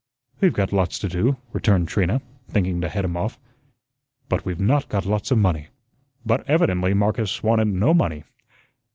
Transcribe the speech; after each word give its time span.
"We've 0.39 0.51
got 0.51 0.73
lots 0.73 0.97
to 0.97 1.07
do," 1.07 1.37
returned 1.53 1.87
Trina, 1.87 2.23
thinking 2.49 2.81
to 2.81 2.89
head 2.89 3.05
him 3.05 3.15
off, 3.15 3.37
"but 4.29 4.43
we've 4.45 4.59
not 4.59 4.89
got 4.89 5.05
lots 5.05 5.29
of 5.29 5.37
money." 5.37 5.67
But 6.25 6.43
evidently 6.49 6.95
Marcus 6.95 7.43
wanted 7.43 7.67
no 7.67 7.93
money. 7.93 8.23